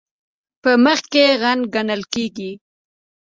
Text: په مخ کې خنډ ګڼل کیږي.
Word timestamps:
په 0.61 0.71
مخ 0.83 0.99
کې 1.11 1.25
خنډ 1.41 1.61
ګڼل 1.75 2.01
کیږي. 2.13 2.51